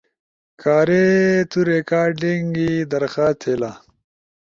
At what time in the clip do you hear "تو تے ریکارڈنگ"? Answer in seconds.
1.51-2.47